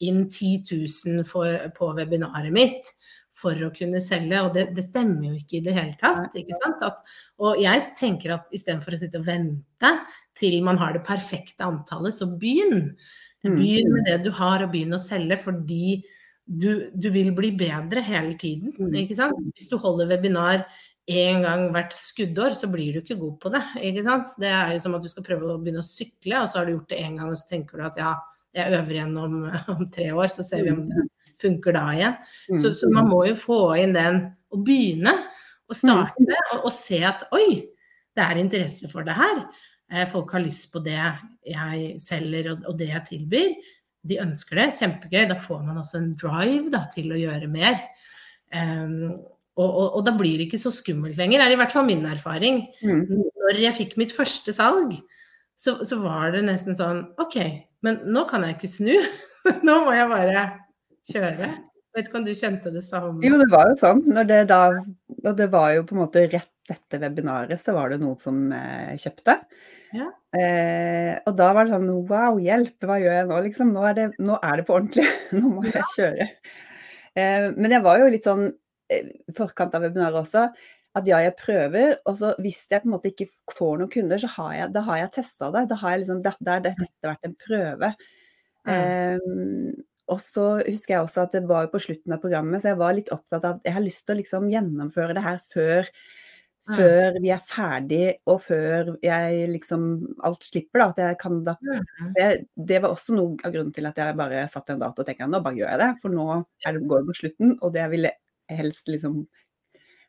[0.06, 2.94] inn 10 000 for, på webinaret mitt
[3.40, 4.42] for å kunne selge.
[4.44, 6.36] Og det, det, stemmer jo ikke i det hele tatt.
[6.38, 6.84] ikke sant?
[6.86, 7.02] At,
[7.42, 9.92] og jeg tenker at istedenfor å sitte og vente
[10.38, 12.94] til man har det perfekte antallet, så begynn.
[13.46, 13.54] Mm.
[13.56, 16.00] Begynn med det du har, og begynn å selge fordi
[16.50, 18.74] du, du vil bli bedre hele tiden.
[18.76, 18.96] Mm.
[19.04, 19.38] ikke sant?
[19.54, 20.64] Hvis du holder webinar
[21.10, 23.62] én gang hvert skuddår, så blir du ikke god på det.
[23.90, 24.34] ikke sant?
[24.40, 26.68] Det er jo som at du skal prøve å begynne å sykle, og så har
[26.68, 28.12] du gjort det én gang, og så tenker du at ja,
[28.56, 29.40] jeg øver igjen om,
[29.74, 31.06] om, tre år, så ser vi om det
[31.40, 32.16] funker da igjen.
[32.60, 35.14] Så, så man må jo få inn den og begynne.
[35.70, 37.60] Og starte og, og, se at oi,
[38.18, 39.44] det er interesse for det her.
[39.90, 40.98] Eh, folk har lyst på det
[41.46, 43.52] jeg selger og det jeg tilbyr.
[44.10, 45.28] De ønsker det, kjempegøy.
[45.30, 47.78] Da får man også en drive da, til å gjøre mer.
[48.50, 49.20] Um,
[49.60, 52.04] og, og, og, da blir det ikke så skummelt lenger, er i hvert fall min
[52.08, 52.62] erfaring.
[52.80, 53.04] Mm.
[53.44, 54.94] Når jeg fikk mitt første salg,
[55.60, 57.36] så, så, var det nesten sånn OK,
[57.84, 58.94] men nå kan jeg ikke snu.
[59.66, 60.46] nå må jeg bare
[61.10, 61.50] kjøre.
[61.96, 63.18] Vet ikke om du kjente det samme?
[63.26, 64.04] Jo, det var jo sånn.
[64.28, 64.62] Det da,
[65.24, 68.44] og det var jo på en måte rett etter webinaret, så var det noen som
[68.54, 69.34] eh, kjøpte.
[69.96, 70.06] Ja.
[70.38, 73.72] Eh, og da var det sånn wow, hjelp, hva gjør jeg nå, liksom?
[73.74, 75.06] Nå er det, nå er det på ordentlig.
[75.34, 76.28] nå må jeg kjøre.
[77.18, 78.46] Eh, men jeg var jo litt sånn
[79.36, 80.48] forkant av webinaret også,
[80.98, 84.18] at ja, jeg prøver, og så hvis jeg på en måte ikke får noen kunder,
[84.18, 85.68] så har jeg, da har jeg testa det.
[85.70, 87.90] Da har jeg liksom, dette har dette vært en prøve.
[88.66, 89.20] Mm.
[89.22, 92.80] Um, og så husker jeg også at det var på slutten av programmet, så jeg
[92.80, 95.90] var litt opptatt av at jeg har lyst til å liksom gjennomføre det her før,
[96.66, 96.72] mm.
[96.74, 99.84] før vi er ferdig, og før jeg liksom
[100.26, 100.88] alt slipper, da.
[100.90, 102.10] At jeg kan da mm.
[102.18, 102.26] det,
[102.56, 105.30] det, var også noe av grunnen til at jeg bare satte en dato og tenkte
[105.30, 106.26] nå bare gjør jeg det, for nå
[106.66, 108.12] det, går det mot slutten, og det ville
[108.58, 109.22] helst liksom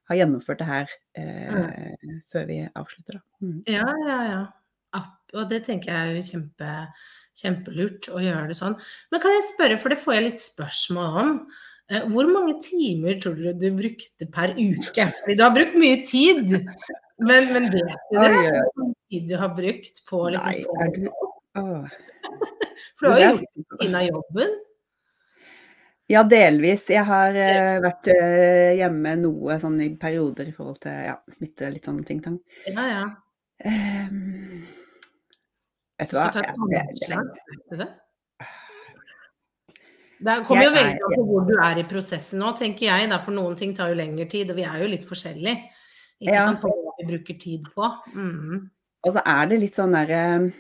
[0.09, 3.23] har gjennomført det her eh, før vi avslutter, da.
[3.45, 3.59] Mm.
[3.69, 4.41] Ja, ja, ja.
[5.37, 6.69] Og det tenker jeg er jo kjempe,
[7.39, 8.73] kjempelurt å gjøre det sånn.
[9.11, 11.29] Men kan jeg spørre, for det får jeg litt spørsmål om.
[11.91, 15.07] Eh, hvor mange timer tror du du brukte per uke?
[15.21, 16.57] Fordi du har brukt mye tid.
[17.21, 17.97] Men, men vet du det?
[18.17, 21.07] Hvor mye tid du har brukt på liksom, Nei, er du...
[22.97, 24.59] For du har jo gjort det av jobben.
[26.11, 26.83] Ja, delvis.
[26.91, 31.69] Jeg har uh, vært uh, hjemme noe sånn i perioder i forhold til ja, smitte,
[31.71, 32.39] litt sånn ting-tang.
[32.67, 33.03] Ja, ja.
[33.61, 34.63] Um,
[36.01, 36.27] vet du hva?
[36.31, 37.29] Skal ta et anslag
[37.77, 37.87] det?
[40.21, 43.07] Det kommer jo veldig an på hvor du er i prosessen nå, tenker jeg.
[43.09, 45.55] Da, for noen ting tar jo lengre tid, og vi er jo litt forskjellige.
[46.21, 46.43] Ikke ja.
[46.49, 47.87] sant, på hva vi bruker tid på.
[48.13, 48.67] Mm.
[49.01, 50.51] Og så er det litt sånn derre uh,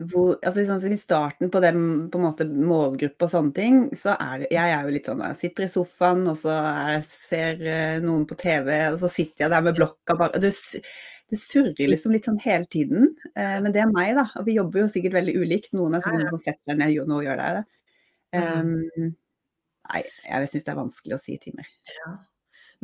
[0.00, 4.42] hvor, altså liksom, I starten på den på måte, målgruppe og sånne ting, så er
[4.42, 8.02] det Jeg er jo litt sånn Jeg sitter i sofaen, og så er, ser uh,
[8.02, 10.50] noen på TV, og så sitter jeg der med blokka bare Det,
[11.30, 13.08] det surrer liksom litt sånn hele tiden.
[13.32, 14.26] Eh, men det er meg, da.
[14.38, 15.72] Og vi jobber jo sikkert veldig ulikt.
[15.74, 17.64] Noen er noen som setter deg ned nå gjør det.
[18.36, 19.14] Um,
[19.88, 21.70] nei, jeg syns det er vanskelig å si timer.
[21.96, 22.12] Ja.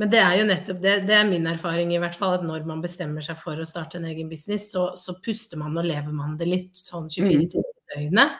[0.01, 2.65] Men det er jo nettopp det, det er min erfaring i hvert fall, at når
[2.69, 6.15] man bestemmer seg for å starte en egen business, så, så puster man og lever
[6.17, 7.49] man det litt sånn 24 mm.
[7.53, 8.39] timer i døgnet.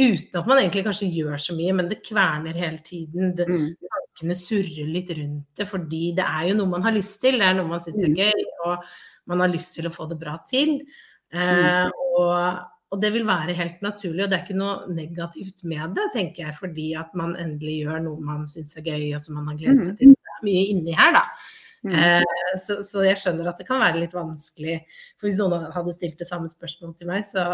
[0.00, 3.32] Uten at man egentlig kanskje gjør så mye, men det kverner hele tiden.
[3.36, 3.64] Det, mm.
[3.96, 7.40] Tankene surrer litt rundt det, fordi det er jo noe man har lyst til.
[7.40, 8.20] Det er noe man syns er mm.
[8.20, 8.92] gøy, og
[9.32, 10.76] man har lyst til å få det bra til.
[11.32, 12.60] Eh, og,
[12.90, 16.44] og, det vil være helt naturlig, og det er ikke noe negativt med det, tenker
[16.44, 19.60] jeg, fordi at man endelig gjør noe man syns er gøy, og som man har
[19.64, 21.24] gledet seg til mye inni her, da.
[21.80, 21.94] Mm.
[21.96, 24.80] Eh, så, så, jeg skjønner at det kan være litt vanskelig.
[25.16, 27.46] For hvis noen hadde stilt det samme spørsmålet til meg, så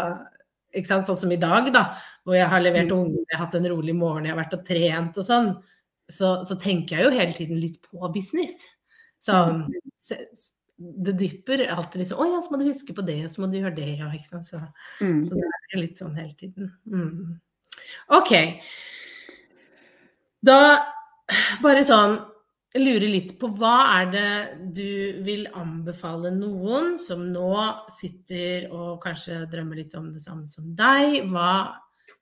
[0.75, 1.85] ikke sant, Sånn som i dag, da,
[2.27, 2.97] hvor jeg har levert mm.
[2.97, 5.53] ungene, jeg har hatt en rolig morgen, jeg har vært og trent og sånn,
[6.11, 8.55] så, så tenker jeg jo hele tiden litt på business.
[9.23, 9.63] Så mm.
[11.07, 13.49] det dypper alltid litt sånn Å ja, så må du huske på det, så må
[13.51, 14.11] du gjøre det, ja.
[14.13, 14.51] Ikke sant?
[14.51, 14.61] Så,
[15.01, 15.23] mm.
[15.27, 16.71] så det er litt sånn hele tiden.
[16.91, 17.37] Mm.
[18.19, 18.33] OK.
[20.47, 20.59] Da
[21.63, 22.19] bare sånn
[22.75, 24.31] jeg lurer litt på hva er det
[24.75, 27.51] du vil anbefale noen som nå
[27.95, 31.29] sitter og kanskje drømmer litt om det samme som deg?
[31.31, 31.77] Hva,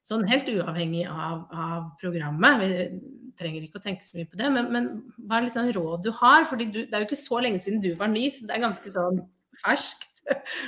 [0.06, 2.62] sånn helt uavhengig av, av programmet.
[2.62, 4.90] Vi trenger ikke å tenke så mye på det, men, men
[5.26, 6.46] hva er litt sånn råd du har?
[6.48, 8.94] Fordi det er jo ikke så lenge siden du var ny, så det er ganske
[8.94, 9.24] sånn
[9.64, 10.12] ferskt.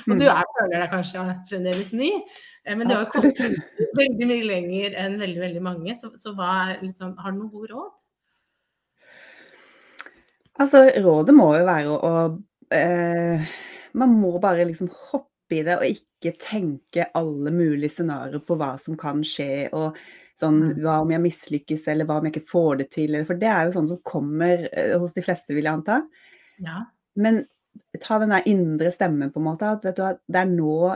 [0.08, 2.12] Og du er, føler deg kanskje fremdeles ny,
[2.66, 3.40] eh, men du har jo kommet
[3.98, 5.96] veldig mye lenger enn veldig, veldig mange.
[6.02, 7.94] Så, så hva er sånn, har du noen gode råd?
[10.58, 13.50] Altså, rådet må jo være å, å eh,
[13.98, 18.74] Man må bare liksom hoppe i det og ikke tenke alle mulige scenarioer på hva
[18.82, 19.70] som kan skje.
[19.72, 19.98] og
[20.40, 23.20] sånn, Hva om jeg mislykkes, eller hva om jeg ikke får det til?
[23.28, 26.02] For det er jo sånn som kommer eh, hos de fleste, vil jeg anta.
[26.64, 26.84] Ja.
[27.18, 27.46] Men
[28.02, 29.72] ta den der indre stemmen, på en måte.
[29.78, 30.96] At vet du, det er nå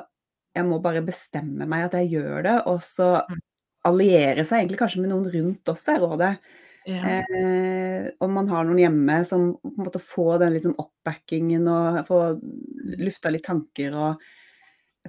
[0.52, 2.58] jeg må bare bestemme meg at jeg gjør det.
[2.72, 3.14] Og så
[3.88, 6.34] alliere seg egentlig kanskje med noen rundt oss, er rådet.
[6.90, 7.22] Ja.
[7.22, 12.00] Eh, om man har noen hjemme som på en måte får den liksom oppbackingen og
[12.08, 12.40] får
[13.02, 14.32] lufta litt tanker og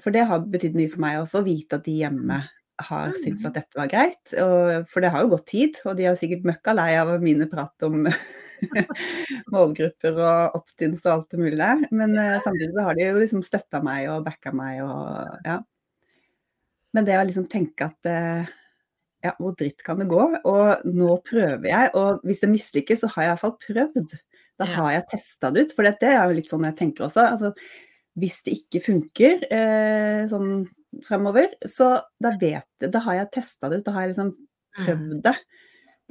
[0.00, 2.38] For det har betydd mye for meg også, å vite at de hjemme
[2.80, 4.32] har syntes at dette var greit.
[4.40, 7.44] Og, for det har jo gått tid, og de er sikkert møkka lei av mine
[7.50, 8.06] prat om
[9.52, 11.85] målgrupper og opt-ins og alt det mulig der.
[11.92, 15.58] Men eh, samtidig har de jo liksom støtta meg og backa meg og ja.
[16.92, 18.50] Men det å liksom tenke at eh,
[19.22, 20.20] ja, hvor dritt kan det gå?
[20.48, 24.14] Og nå prøver jeg, og hvis det mislykkes, så har jeg iallfall prøvd.
[24.61, 24.74] Da Ja.
[24.76, 27.24] har jeg testa det ut, for det er jo litt sånn jeg tenker også.
[27.30, 27.52] Altså,
[28.18, 30.66] hvis det ikke funker eh, sånn
[31.06, 34.32] fremover, så da vet jeg, da har jeg testa det ut, da har jeg liksom
[34.82, 35.37] prøvd det.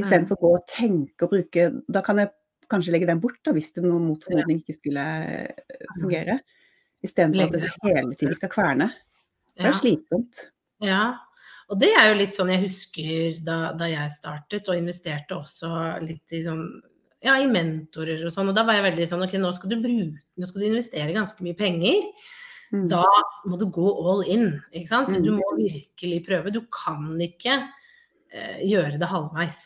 [0.01, 2.31] Istedenfor å gå og tenke og bruke Da kan jeg
[2.71, 6.39] kanskje legge den bort, da, hvis det noe mot formodning ikke skulle eh, fungere.
[7.03, 8.87] Istedenfor at det hele tiden skal kverne.
[9.57, 10.45] Det er slitsomt.
[10.81, 11.17] Ja,
[11.71, 15.71] og det er jo litt sånn jeg husker da, da jeg startet, og investerte også
[16.03, 16.65] litt i sånn
[17.23, 18.49] ja, i mentorer og sånn.
[18.49, 21.13] Og da var jeg veldig sånn ok, nå skal du bruke, nå skal du investere
[21.15, 22.07] ganske mye penger.
[22.73, 22.87] Mm.
[22.89, 23.03] Da
[23.45, 25.11] må du gå all in, ikke sant.
[25.13, 25.23] Mm.
[25.27, 26.53] Du må virkelig prøve.
[26.55, 27.59] Du kan ikke
[28.33, 29.59] eh, gjøre det halvveis.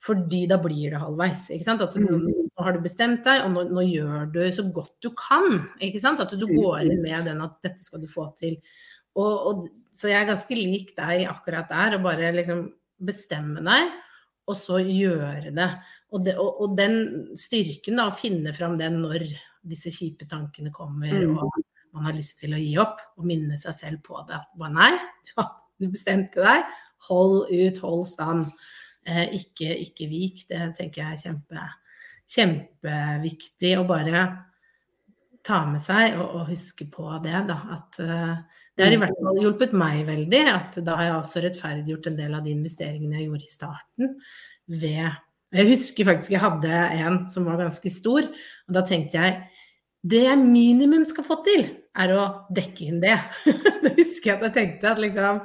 [0.00, 1.50] Fordi da blir det halvveis.
[1.52, 1.82] ikke sant?
[1.84, 2.30] At du, Mm.
[2.60, 5.68] Nå har du bestemt deg, og nå, nå gjør du så godt du kan.
[5.80, 6.20] ikke sant?
[6.20, 6.56] At du Mm.
[6.62, 8.56] går inn med den at dette skal du få til.
[9.18, 12.68] Og, og, så jeg er ganske lik deg akkurat der, og bare liksom
[13.02, 13.90] bestemme deg,
[14.50, 15.68] og så gjøre det.
[16.10, 17.00] Og, det, og, og den
[17.38, 19.26] styrken, da, å finne fram den når
[19.66, 21.36] disse kjipe tankene kommer, Mm.
[21.38, 21.50] og
[21.92, 24.38] man har lyst til å gi opp, og minne seg selv på det.
[24.38, 24.92] At bare nei,
[25.26, 25.42] du,
[25.82, 26.70] du bestemte deg.
[27.08, 28.46] Hold ut, hold stand.
[29.08, 30.44] Eh, ikke, ikke vik.
[30.50, 31.66] Det tenker jeg er kjempe,
[32.30, 34.24] kjempeviktig å bare
[35.46, 37.36] ta med seg og, og huske på det.
[37.48, 40.42] Da, at uh, det har i hvert fall hjulpet meg veldig.
[40.52, 44.14] at Da har jeg også rettferdiggjort en del av de investeringene jeg gjorde i starten.
[44.70, 45.02] ved
[45.50, 49.40] Jeg husker faktisk jeg hadde en som var ganske stor, og da tenkte jeg
[50.00, 52.22] det jeg minimum skal få til, er å
[52.56, 53.18] dekke inn det.
[53.84, 55.42] det husker jeg at jeg tenkte at liksom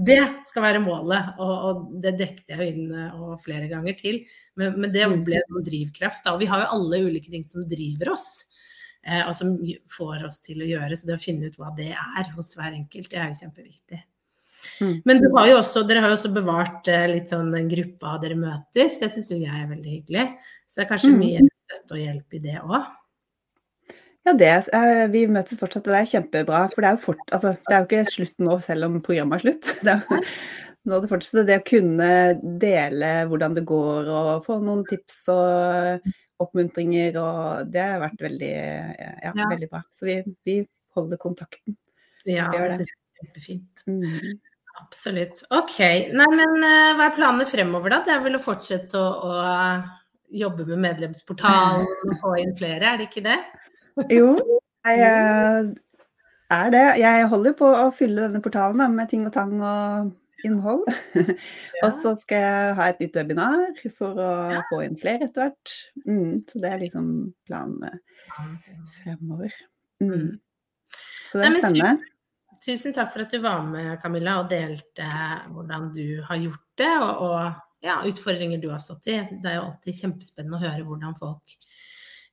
[0.00, 4.22] det skal være målet, og, og det dekket jeg inn eh, og flere ganger til.
[4.56, 6.22] Men, men det ble en drivkraft.
[6.24, 6.34] Da.
[6.34, 8.46] Og vi har jo alle ulike ting som driver oss,
[9.26, 9.54] og som
[9.88, 10.96] får oss til å gjøre.
[10.96, 14.00] Så det å finne ut hva det er hos hver enkelt, det er jo kjempeviktig.
[14.80, 14.96] Mm.
[15.08, 18.18] Men du har jo også, dere har jo også bevart eh, litt sånn den gruppa
[18.20, 18.98] dere møtes.
[19.00, 20.26] Det syns jo jeg er veldig hyggelig.
[20.68, 21.20] Så det er kanskje Mm.
[21.22, 22.90] mye støtte og hjelp i det òg.
[24.28, 26.66] Ja, det, eh, vi møtes fortsatt, og det er kjempebra.
[26.74, 29.40] For det er jo, fort, altså, det er jo ikke slutt nå, selv om programmet
[29.40, 29.70] er slutt.
[29.86, 30.30] Det er
[30.88, 32.10] nå det fortsatt det å kunne
[32.62, 36.06] dele hvordan det går, og få noen tips og
[36.40, 38.52] oppmuntringer, og det har vært veldig,
[38.96, 39.48] ja, Ja.
[39.50, 39.82] veldig bra.
[39.92, 40.14] Så vi,
[40.48, 40.54] vi
[40.96, 41.76] holder kontakten.
[42.24, 42.86] Ja, Gjør det det.
[42.86, 43.82] er kjempefint.
[43.86, 44.38] Mm.
[44.80, 45.42] Absolutt.
[45.52, 45.76] Ok.
[46.16, 47.98] Nei, men eh, hva er planene fremover, da?
[48.06, 49.34] Det er vel å fortsette å, å
[50.30, 53.38] jobbe med medlemsportalen og få inn flere, er det ikke det?
[54.16, 54.30] Jo,
[54.86, 55.70] jeg eh,
[56.56, 56.84] er det.
[57.02, 60.12] Jeg holder på å fylle denne portalen da, med ting og tang og
[60.44, 60.84] innhold.
[61.84, 64.62] og så skal jeg ha et nytt webinar for å Ja.
[64.70, 65.74] få inn flere etter hvert.
[66.06, 67.10] Mm, så det er liksom
[67.48, 68.00] planen
[69.00, 69.52] fremover.
[70.00, 70.12] Mm.
[70.14, 70.30] Mm.
[71.30, 71.98] Så det er spennende.
[72.60, 75.06] Tusen takk for at du var med, Camilla, og delte
[75.54, 77.54] hvordan du har gjort det, og, og
[77.86, 79.14] ja, utfordringer du har stått i.
[79.30, 81.54] Det er jo alltid kjempespennende å høre hvordan folk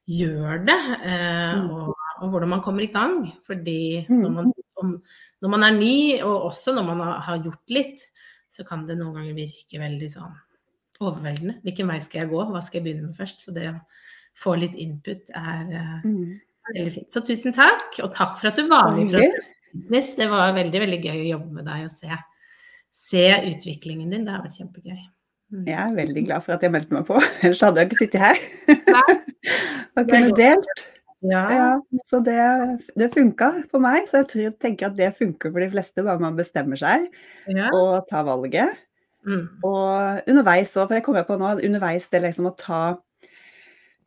[0.08, 1.70] gjør det, eh, Mm.
[1.72, 3.22] og, og hvordan man kommer i gang.
[3.48, 4.22] Fordi Mm.
[4.22, 4.96] når man, om,
[5.44, 8.04] når man er ny, og også når man har, gjort litt,
[8.54, 10.36] så kan det noen ganger virke veldig sånn
[11.04, 11.60] overveldende.
[11.66, 13.44] Hvilken vei skal jeg gå, hva skal jeg begynne med først?
[13.46, 13.76] Så det å
[14.38, 16.40] få litt input er eh, Mm.
[16.74, 17.12] veldig fint.
[17.14, 19.22] Så tusen takk, og takk for at du var med.
[19.92, 22.18] Det var veldig veldig gøy å jobbe med deg og se,
[22.92, 24.26] se utviklingen din.
[24.26, 25.00] Det har vært kjempegøy.
[25.54, 25.64] Mm.
[25.70, 28.24] Jeg er veldig glad for at jeg meldte meg på, ellers hadde jeg ikke sittet
[28.26, 28.42] her.
[29.96, 30.88] Og kunne delt.
[31.28, 31.44] Ja.
[31.52, 31.70] Ja,
[32.08, 32.40] så det,
[32.98, 34.08] det funka for meg.
[34.10, 37.10] Så jeg tror, tenker at det funker for de fleste, bare man bestemmer seg
[37.52, 37.72] ja.
[37.76, 38.78] og tar valget.
[39.28, 39.44] Mm.
[39.68, 42.82] Og underveis òg, for jeg kommer på nå, underveis det liksom å ta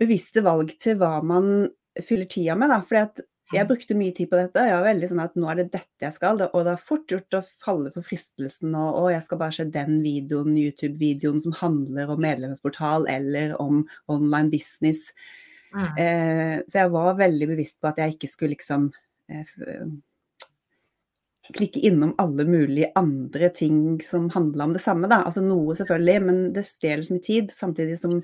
[0.01, 1.69] bevisste valg til hva man
[2.01, 2.81] fyller tida med, da.
[2.87, 4.63] Fordi at jeg brukte mye tid på dette.
[4.63, 6.41] og Jeg var veldig sånn at nå er det dette jeg skal.
[6.47, 9.67] Og det er fort gjort å falle for fristelsen og å, jeg skal bare se
[9.75, 15.11] den videoen, YouTube-videoen som handler om medlemsportal eller om online business.
[15.75, 15.91] Mm.
[16.03, 18.89] Eh, så jeg var veldig bevisst på at jeg ikke skulle liksom
[19.31, 19.53] eh,
[21.55, 25.23] klikke innom alle mulige andre ting som handla om det samme, da.
[25.27, 27.51] Altså noe selvfølgelig, men det stjeler så mye tid.
[27.55, 28.19] Samtidig som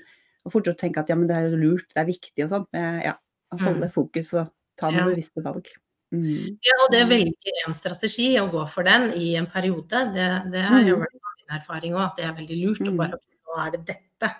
[0.46, 2.66] å fortsatt tenke at ja, men det er lurt, det er viktig og sånn.
[2.76, 3.16] Eh, ja,
[3.54, 5.08] å holde fokus og ta noen Ja.
[5.10, 5.66] bevisste valg.
[6.14, 6.58] Mm.
[6.62, 10.28] Ja, og det å velge en strategi og gå for den i en periode, det,
[10.52, 11.06] det er jo Mm.
[11.46, 12.80] min erfaring òg, at det er veldig lurt.
[12.86, 12.96] Mm.
[12.96, 14.30] bare nå er det dette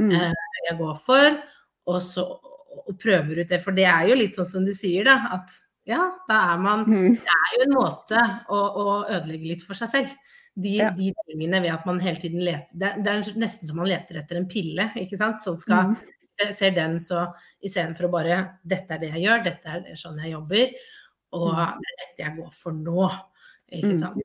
[0.00, 0.12] Mm.
[0.12, 0.32] eh,
[0.68, 1.42] jeg går for,
[1.86, 2.26] og så
[2.86, 3.60] og prøver ut det.
[3.62, 5.16] For det er jo litt sånn som du sier, da.
[5.34, 5.50] At
[5.86, 7.16] ja, da er man Mm.
[7.18, 10.08] Det er jo en måte å, å ødelegge litt for seg selv.
[10.56, 10.90] De, Ja.
[10.90, 14.18] de tingene ved at man hele tiden leter det, det er nesten som man leter
[14.18, 15.40] etter en pille, ikke sant.
[15.40, 15.96] Som skal Mm.
[16.56, 20.20] ser- den så istedenfor å bare Dette er det jeg gjør, dette er det- sånn
[20.22, 20.70] jeg jobber,
[21.32, 21.78] og Mm.
[21.80, 23.20] det er dette jeg går for nå.
[23.72, 23.98] Ikke Mm.
[24.00, 24.22] sant.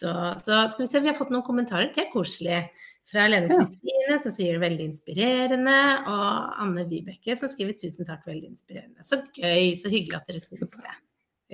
[0.00, 0.08] Så,
[0.42, 1.92] så skal vi se, vi har fått noen kommentarer.
[1.94, 2.68] Det er koselig.
[3.10, 3.50] Fra Lene.
[3.50, 9.02] Kristine som sier det veldig inspirerende, og Anne Vibeke som skriver tusen takk, veldig inspirerende.
[9.06, 10.94] Så gøy, så hyggelig at dere syns det.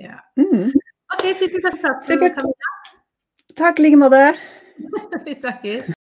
[0.05, 0.19] Ja.
[0.37, 0.69] Mm.
[1.15, 2.53] OK, tusen takk for praten.
[3.57, 4.21] Takk i like måte.
[5.25, 5.89] Vi snakkes.